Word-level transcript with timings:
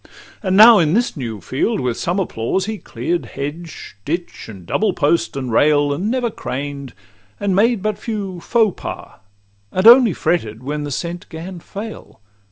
And 0.41 0.57
now 0.57 0.79
in 0.79 0.95
this 0.95 1.15
new 1.15 1.41
field, 1.41 1.79
with 1.79 1.95
some 1.95 2.17
applause, 2.19 2.65
He 2.65 2.79
clear'd 2.79 3.27
hedge, 3.37 3.95
ditch, 4.03 4.49
and 4.49 4.65
double 4.65 4.93
post, 4.93 5.37
and 5.37 5.51
rail, 5.51 5.93
And 5.93 6.09
never 6.09 6.31
craned, 6.31 6.93
and 7.39 7.55
made 7.55 7.83
but 7.83 7.99
few 7.99 8.39
'faux 8.39 8.81
pas,' 8.81 9.19
And 9.71 9.85
only 9.85 10.13
fretted 10.13 10.63
when 10.63 10.85
the 10.85 10.91
scent 10.91 11.29
'gan 11.29 11.59
fail. 11.59 12.19